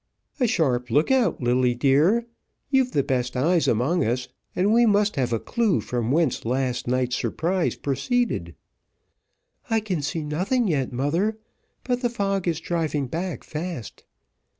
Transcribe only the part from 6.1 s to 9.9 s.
whence last night's surprise proceeded." "I